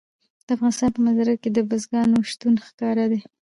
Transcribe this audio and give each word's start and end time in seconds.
د 0.45 0.47
افغانستان 0.55 0.89
په 0.95 0.99
منظره 1.05 1.33
کې 1.41 1.49
د 1.53 1.59
بزګانو 1.69 2.27
شتون 2.31 2.55
ښکاره 2.67 3.05
دی. 3.11 3.19